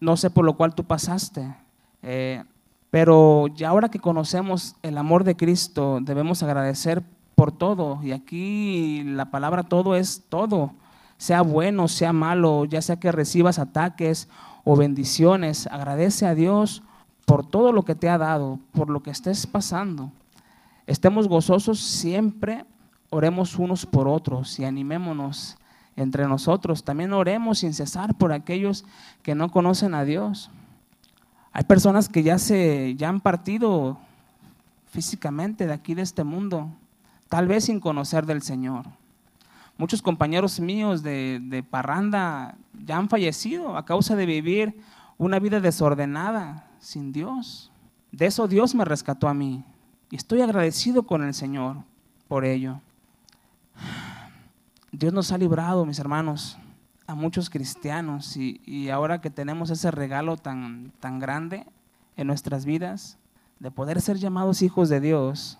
[0.00, 1.54] no sé por lo cual tú pasaste,
[2.02, 2.42] eh,
[2.90, 7.02] pero ya ahora que conocemos el amor de Cristo, debemos agradecer
[7.34, 8.00] por todo.
[8.02, 10.72] Y aquí la palabra todo es todo,
[11.18, 14.28] sea bueno, sea malo, ya sea que recibas ataques
[14.64, 16.82] o bendiciones, agradece a Dios
[17.26, 20.10] por todo lo que te ha dado, por lo que estés pasando.
[20.86, 22.64] Estemos gozosos siempre
[23.10, 25.56] oremos unos por otros y animémonos
[25.96, 26.82] entre nosotros.
[26.82, 28.84] También oremos sin cesar por aquellos
[29.22, 30.50] que no conocen a Dios.
[31.52, 33.98] Hay personas que ya se ya han partido
[34.86, 36.68] físicamente de aquí de este mundo,
[37.28, 38.86] tal vez sin conocer del Señor.
[39.76, 44.80] Muchos compañeros míos de, de parranda ya han fallecido a causa de vivir
[45.18, 47.72] una vida desordenada sin Dios.
[48.12, 49.64] De eso Dios me rescató a mí
[50.10, 51.78] y estoy agradecido con el Señor
[52.28, 52.80] por ello.
[54.92, 56.56] Dios nos ha librado, mis hermanos,
[57.06, 61.66] a muchos cristianos y, ahora que tenemos ese regalo tan, tan grande
[62.16, 63.18] en nuestras vidas
[63.58, 65.58] de poder ser llamados hijos de Dios,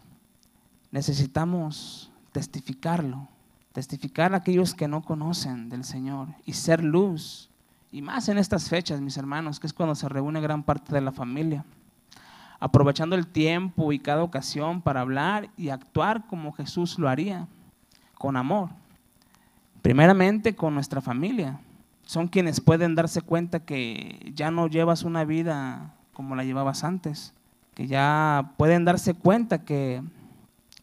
[0.90, 3.28] necesitamos testificarlo,
[3.74, 7.50] testificar a aquellos que no conocen del Señor y ser luz.
[7.90, 11.00] Y más en estas fechas, mis hermanos, que es cuando se reúne gran parte de
[11.00, 11.64] la familia.
[12.60, 17.48] Aprovechando el tiempo y cada ocasión para hablar y actuar como Jesús lo haría,
[18.16, 18.70] con amor.
[19.82, 21.58] Primeramente con nuestra familia.
[22.04, 27.34] Son quienes pueden darse cuenta que ya no llevas una vida como la llevabas antes,
[27.74, 30.00] que ya pueden darse cuenta que,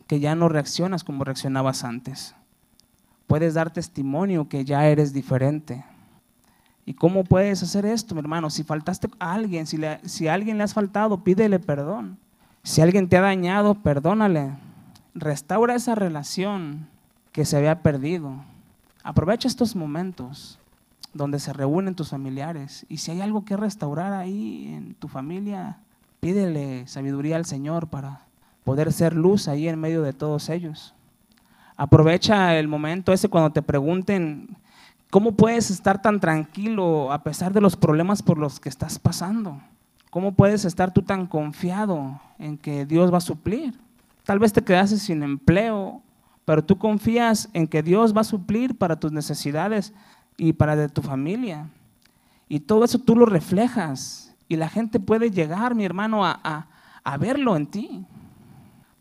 [0.08, 2.36] que ya no reaccionas como reaccionabas antes.
[3.32, 5.86] Puedes dar testimonio que ya eres diferente.
[6.86, 8.50] ¿Y cómo puedes hacer esto, mi hermano?
[8.50, 12.18] Si faltaste a alguien, si, a alguien le has faltado, pídele perdón.
[12.62, 14.58] Si alguien te ha dañado, perdónale.
[15.16, 16.90] Restaura esa relación
[17.32, 18.44] que se había perdido.
[19.02, 20.60] Aprovecha estos momentos
[21.14, 25.78] donde se reúnen tus familiares y si hay algo que restaurar ahí en tu familia,
[26.20, 28.26] pídele sabiduría al Señor para
[28.66, 30.94] poder ser luz ahí en medio de todos ellos.
[31.78, 34.58] Aprovecha el momento ese cuando te pregunten,
[35.10, 39.60] ¿cómo puedes estar tan tranquilo a pesar de los problemas por los que estás pasando?
[40.10, 43.80] ¿Cómo puedes estar tú tan confiado en que Dios va a suplir?
[44.26, 46.02] Tal vez te quedaste sin empleo,
[46.46, 49.94] pero tú confías en que Dios va a suplir para tus necesidades
[50.38, 51.70] y para de tu familia.
[52.50, 56.68] Y todo eso tú lo reflejas y la gente puede llegar, mi hermano, a,
[57.04, 58.06] a verlo en ti.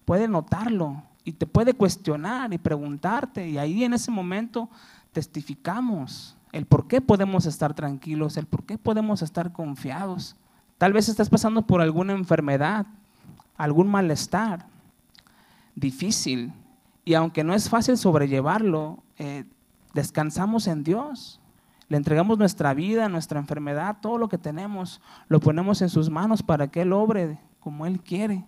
[0.04, 3.48] Puede notarlo y te puede cuestionar y preguntarte.
[3.48, 4.68] Y ahí en ese momento
[5.12, 10.34] testificamos el por qué podemos estar tranquilos, el por qué podemos estar confiados.
[10.76, 12.84] Tal vez estás pasando por alguna enfermedad,
[13.56, 14.66] algún malestar
[15.76, 16.52] difícil.
[17.04, 19.44] Y aunque no es fácil sobrellevarlo, eh,
[19.94, 21.40] descansamos en Dios.
[21.88, 26.42] Le entregamos nuestra vida, nuestra enfermedad, todo lo que tenemos, lo ponemos en sus manos
[26.42, 28.44] para que Él obre como Él quiere.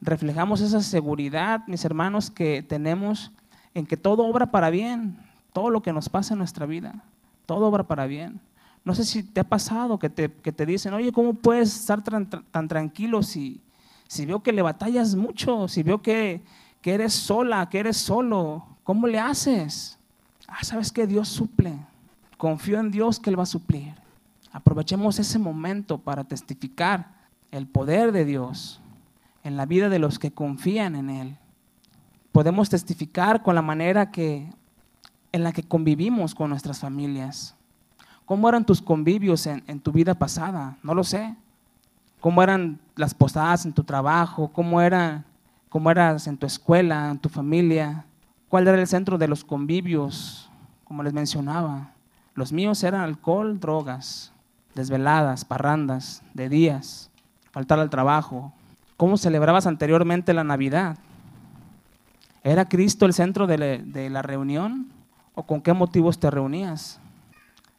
[0.00, 3.32] Reflejamos esa seguridad, mis hermanos, que tenemos
[3.74, 5.18] en que todo obra para bien,
[5.52, 7.02] todo lo que nos pasa en nuestra vida,
[7.46, 8.40] todo obra para bien.
[8.84, 12.02] No sé si te ha pasado que te, que te dicen, oye, ¿cómo puedes estar
[12.02, 13.60] tan, tranquilo si,
[14.06, 16.42] si veo que le batallas mucho, si veo que,
[16.80, 18.64] que eres sola, que eres solo?
[18.84, 19.98] ¿Cómo le haces?
[20.46, 21.74] Ah, sabes que Dios suple.
[22.36, 23.94] Confío en Dios que Él va a suplir.
[24.52, 27.12] Aprovechemos ese momento para testificar
[27.50, 28.80] el poder de Dios
[29.44, 31.36] en la vida de los que confían en Él.
[32.32, 34.50] Podemos testificar con la manera que,
[35.32, 37.56] en la que convivimos con nuestras familias.
[38.24, 40.76] ¿Cómo eran tus convivios en, en tu vida pasada?
[40.82, 41.34] No lo sé.
[42.20, 44.48] ¿Cómo eran las posadas en tu trabajo?
[44.48, 45.24] ¿Cómo, era,
[45.68, 48.04] ¿Cómo eras en tu escuela, en tu familia?
[48.48, 50.50] ¿Cuál era el centro de los convivios?
[50.84, 51.92] Como les mencionaba.
[52.34, 54.32] Los míos eran alcohol, drogas,
[54.74, 57.10] desveladas, parrandas, de días,
[57.50, 58.52] faltar al trabajo.
[58.98, 60.98] ¿Cómo celebrabas anteriormente la Navidad?
[62.42, 64.88] ¿Era Cristo el centro de la, reunión?
[65.36, 67.00] ¿O con qué motivos te reunías?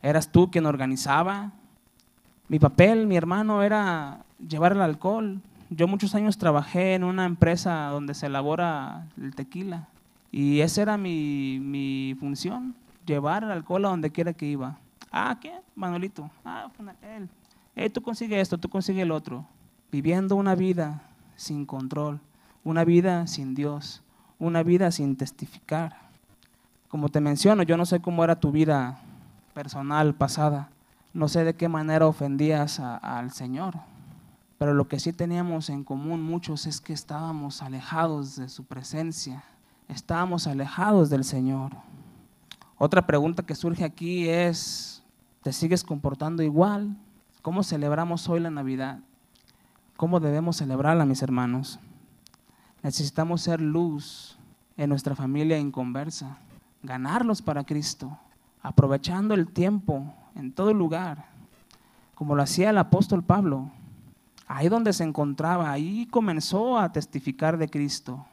[0.01, 1.51] ¿Eras tú quien organizaba?
[2.47, 5.41] Mi papel, mi hermano, era llevar el alcohol.
[5.69, 9.89] Yo muchos años trabajé en una empresa donde se elabora el tequila
[10.31, 14.77] y esa era mi, mi función, llevar el alcohol a donde quiera que iba.
[15.11, 15.51] Ah, ¿qué?
[15.75, 16.31] Manuelito.
[16.45, 16.69] Ah,
[17.17, 17.27] él.
[17.75, 19.45] Hey, tú consigues esto, tú consigues el otro.
[19.91, 21.03] Viviendo una vida
[21.39, 22.19] sin control,
[22.65, 24.03] una vida sin Dios,
[24.39, 25.95] una vida sin testificar.
[26.89, 28.99] Como te menciono, yo no sé cómo era tu vida
[29.53, 30.69] personal pasada,
[31.13, 33.75] no sé de qué manera ofendías al Señor,
[34.57, 39.45] pero lo que sí teníamos en común muchos es que estábamos alejados de su presencia,
[39.87, 41.71] estábamos alejados del Señor.
[42.77, 45.03] Otra pregunta que surge aquí es,
[45.41, 46.97] ¿te sigues comportando igual?
[47.41, 48.99] ¿Cómo celebramos hoy la Navidad?
[49.99, 51.77] ¿Cómo debemos celebrarla, mis hermanos?
[52.83, 54.37] Necesitamos ser luz
[54.77, 56.37] en nuestra familia inconversa,
[56.81, 58.17] ganarlos para Cristo,
[58.61, 61.25] aprovechando el tiempo en todo lugar,
[62.15, 63.71] como lo hacía el apóstol Pablo.
[64.47, 68.25] Ahí donde se encontraba, ahí comenzó a testificar de Cristo.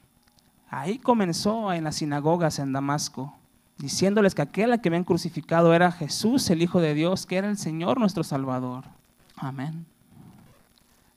[0.71, 3.35] Ahí comenzó en las sinagogas en Damasco
[3.77, 7.51] diciéndoles que aquel a que habían crucificado era Jesús, el Hijo de Dios, que era
[7.51, 8.85] el Señor nuestro Salvador.
[9.35, 9.85] Amén.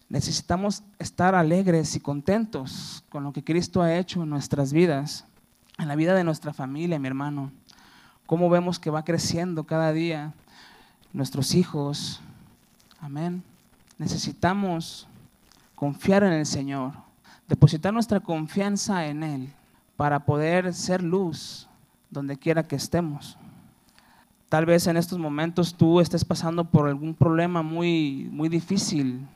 [0.09, 5.25] Necesitamos estar alegres y contentos con lo que Cristo ha hecho en nuestras vidas,
[5.77, 7.51] en la vida de nuestra familia, mi hermano.
[8.25, 10.33] Cómo vemos que va creciendo cada día
[11.13, 12.21] nuestros hijos.
[12.99, 13.43] Amén.
[13.99, 15.07] Necesitamos
[15.75, 16.93] confiar en el Señor,
[17.47, 19.53] depositar nuestra confianza en Él
[19.95, 21.67] para poder ser luz
[22.09, 23.37] donde quiera que estemos.
[24.49, 29.27] Tal vez en estos momentos tú estés pasando por algún problema muy, muy difícil.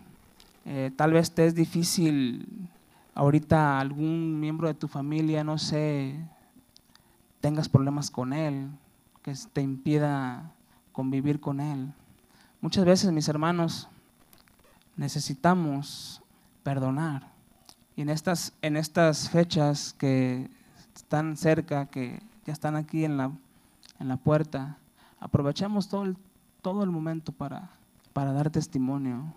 [0.66, 2.70] Eh, tal vez te es difícil
[3.14, 6.18] ahorita algún miembro de tu familia, no sé,
[7.42, 8.70] tengas problemas con él,
[9.22, 10.52] que te impida
[10.92, 11.92] convivir con él.
[12.62, 13.90] Muchas veces, mis hermanos,
[14.96, 16.22] necesitamos
[16.64, 17.32] perdonar.
[17.96, 20.50] Y en estas, en estas fechas que
[20.96, 23.32] están cerca, que ya están aquí en la,
[24.00, 24.78] en la puerta.
[25.20, 26.18] Aprovechamos todo el,
[26.62, 27.72] todo el momento para,
[28.14, 29.34] para dar testimonio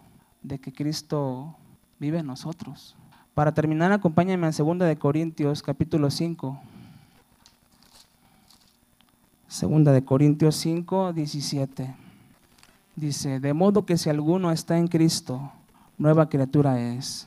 [0.47, 1.57] de que Cristo
[1.99, 2.95] vive en nosotros.
[3.35, 6.61] Para terminar, acompáñenme en 2 de Corintios capítulo 5.
[9.49, 11.95] Segunda de Corintios 5, 17.
[12.95, 15.51] Dice, de modo que si alguno está en Cristo,
[15.99, 17.27] nueva criatura es.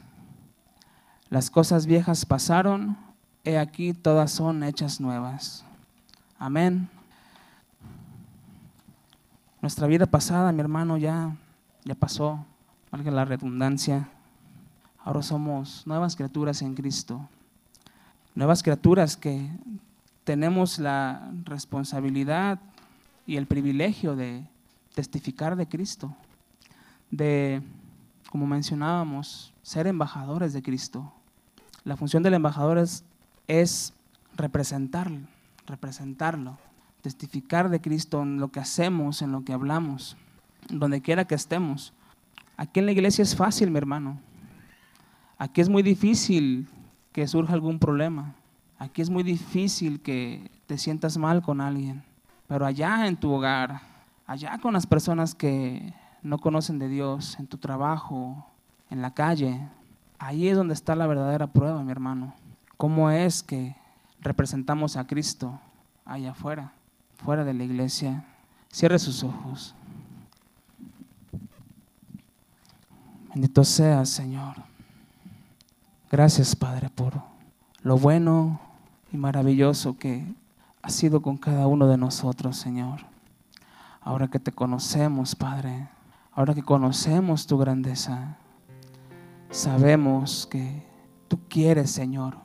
[1.29, 2.97] Las cosas viejas pasaron,
[3.43, 5.65] he aquí todas son hechas nuevas.
[6.39, 6.87] Amén.
[9.61, 11.35] Nuestra vida pasada, mi hermano, ya,
[11.83, 12.45] ya pasó,
[12.91, 14.09] valga la redundancia.
[15.03, 17.27] Ahora somos nuevas criaturas en Cristo.
[18.35, 19.49] nuevas criaturas que
[20.23, 22.59] tenemos la responsabilidad
[23.25, 24.45] y el privilegio de
[24.93, 26.15] testificar de Cristo,
[27.11, 27.61] de,
[28.29, 31.11] como mencionábamos, ser embajadores de Cristo.
[31.83, 33.03] La función del embajador es,
[33.47, 33.93] es
[34.35, 35.19] representarlo,
[35.67, 36.57] representarlo,
[37.01, 40.15] testificar de Cristo en lo que hacemos, en lo que hablamos,
[40.69, 41.93] donde quiera que estemos.
[42.59, 44.19] Aquí en la iglesia es fácil, mi hermano.
[45.37, 46.67] Aquí es muy difícil
[47.13, 48.35] que surja algún problema.
[48.77, 52.03] Aquí es muy difícil que te sientas mal con alguien.
[52.49, 53.79] Pero allá en tu hogar,
[54.27, 58.45] allá con las personas que no conocen de Dios, en tu trabajo,
[58.89, 59.65] en la calle,
[60.17, 62.33] ahí es donde está la verdadera prueba, mi hermano.
[62.75, 63.77] ¿Cómo es que
[64.19, 65.61] representamos a Cristo
[66.03, 66.73] allá afuera,
[67.23, 68.25] fuera de la iglesia?
[68.69, 69.75] Cierre sus ojos.
[73.29, 74.55] Bendito sea, Señor.
[76.09, 77.21] Gracias, Padre, por
[77.83, 78.59] lo bueno
[79.11, 80.25] y maravilloso que
[80.81, 83.01] ha sido con cada uno de nosotros, Señor.
[84.01, 85.89] Ahora que te conocemos, Padre,
[86.31, 88.37] ahora que conocemos tu grandeza,
[89.51, 90.83] sabemos que
[91.27, 92.35] tú quieres, Señor,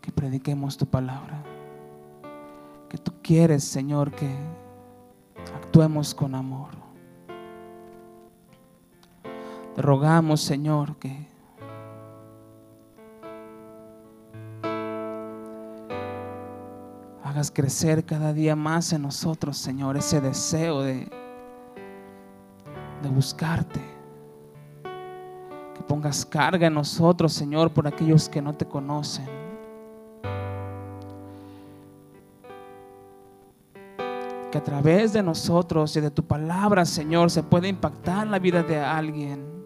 [0.00, 1.42] que prediquemos tu palabra.
[2.88, 4.34] Que tú quieres, Señor, que
[5.54, 6.79] actuemos con amor.
[9.74, 11.30] Te rogamos, Señor, que
[17.30, 21.08] hagas crecer cada día más en nosotros, Señor, ese deseo de,
[23.02, 23.80] de buscarte.
[25.76, 29.26] Que pongas carga en nosotros, Señor, por aquellos que no te conocen.
[34.50, 38.64] Que a través de nosotros y de tu palabra, Señor, se puede impactar la vida
[38.64, 39.59] de alguien.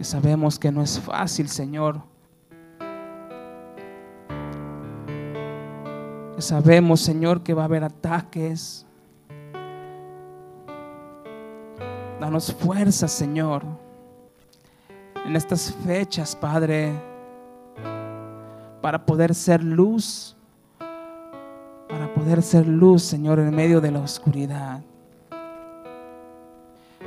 [0.00, 2.00] Que sabemos que no es fácil, Señor.
[6.34, 8.86] Que sabemos, Señor, que va a haber ataques.
[12.18, 13.62] Danos fuerza, Señor,
[15.26, 16.94] en estas fechas, Padre,
[18.80, 20.34] para poder ser luz,
[21.90, 24.80] para poder ser luz, Señor, en medio de la oscuridad.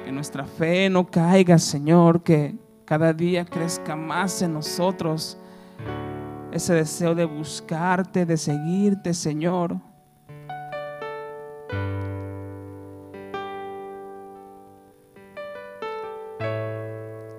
[0.06, 5.38] Que nuestra fe no caiga, Señor, que cada día crezca más en nosotros
[6.52, 9.78] ese deseo de buscarte, de seguirte, Señor.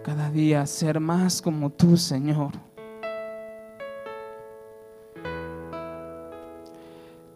[0.03, 2.53] Cada día ser más como tú, Señor.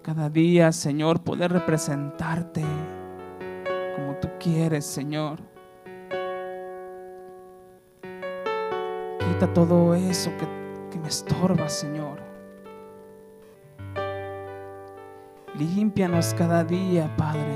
[0.03, 2.65] Cada día, Señor, poder representarte
[3.95, 5.58] como tú quieres, Señor.
[9.39, 10.49] Quita todo eso que,
[10.91, 12.19] que me estorba, Señor.
[15.55, 17.55] Límpianos cada día, Padre.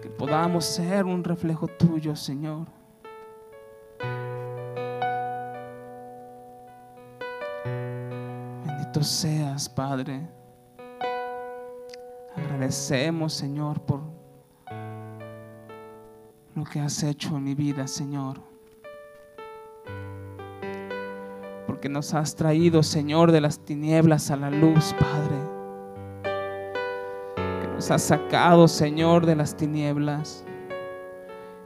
[0.00, 2.68] Que podamos ser un reflejo tuyo, Señor.
[8.64, 10.26] Bendito seas, Padre.
[12.34, 14.21] Agradecemos, Señor, por
[16.62, 18.38] lo que has hecho en mi vida, Señor.
[21.66, 25.36] Porque nos has traído, Señor, de las tinieblas a la luz, Padre.
[27.60, 30.44] Que nos has sacado, Señor, de las tinieblas.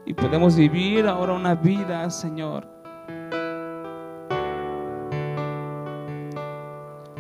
[0.07, 2.67] Y podemos vivir ahora una vida, Señor.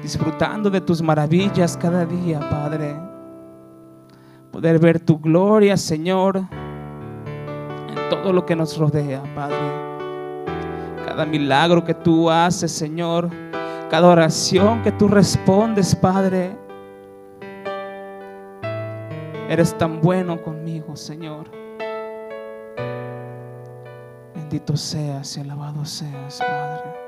[0.00, 2.96] Disfrutando de tus maravillas cada día, Padre.
[4.50, 6.42] Poder ver tu gloria, Señor
[8.08, 9.56] todo lo que nos rodea, Padre.
[11.04, 13.30] Cada milagro que tú haces, Señor.
[13.90, 16.56] Cada oración que tú respondes, Padre.
[19.48, 21.48] Eres tan bueno conmigo, Señor.
[24.34, 27.05] Bendito seas y alabado seas, Padre.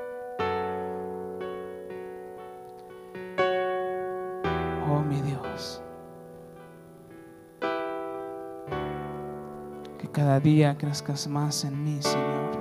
[10.39, 12.51] Día crezcas más en mí, Señor,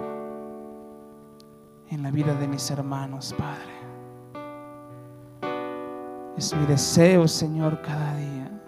[1.90, 3.78] en la vida de mis hermanos, Padre.
[6.36, 8.62] Es mi deseo, Señor, cada día.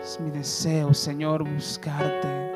[0.00, 2.49] Es mi deseo, Señor, buscarte.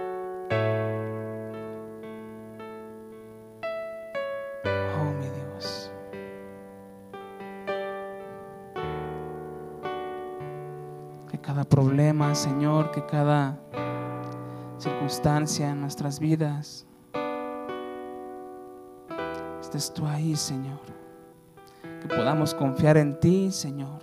[12.95, 13.59] Que cada
[14.79, 16.87] circunstancia en nuestras vidas.
[19.61, 20.79] Estés tú ahí, Señor.
[22.01, 24.01] Que podamos confiar en ti, Señor.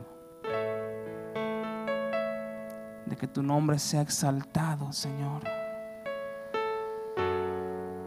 [3.06, 5.42] De que tu nombre sea exaltado, Señor.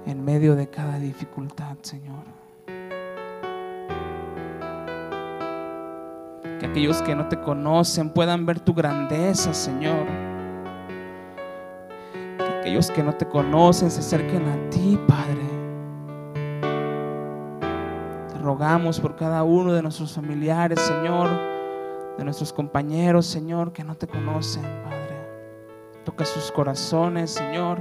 [0.05, 2.25] En medio de cada dificultad, Señor.
[6.61, 10.34] Que aquellos que no te conocen puedan ver tu grandeza, Señor.
[12.65, 15.43] Que aquellos que no te conocen se acerquen a ti, Padre.
[18.33, 21.29] Te rogamos por cada uno de nuestros familiares, Señor,
[22.17, 25.15] de nuestros compañeros, Señor, que no te conocen, Padre.
[26.07, 27.81] Toca sus corazones, Señor.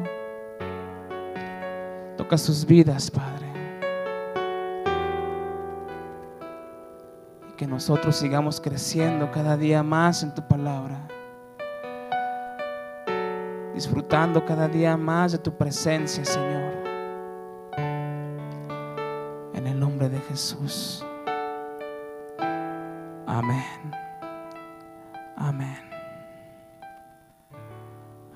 [2.18, 3.48] Toca sus vidas, Padre.
[7.50, 11.08] Y que nosotros sigamos creciendo cada día más en tu palabra.
[13.74, 16.74] Disfrutando cada día más de tu presencia, Señor.
[19.54, 21.04] En el nombre de Jesús.
[23.26, 23.64] Amén.
[25.36, 25.80] Amén.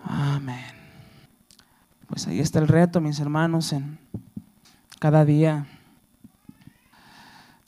[0.04, 0.66] Amén.
[2.08, 4.00] Pues ahí está el reto, mis hermanos, en
[5.00, 5.68] cada día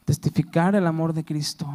[0.05, 1.71] testificar el amor de Cristo.